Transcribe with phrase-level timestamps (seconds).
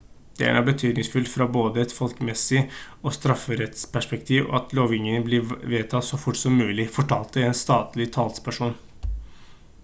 [0.37, 2.63] «det er nå betydningsfullt fra både et folkehelsemessig
[3.09, 8.77] og strafferettsperspektiv at lovgivningen blir vedtatt så fort som mulig» fortalte en statlig talsperson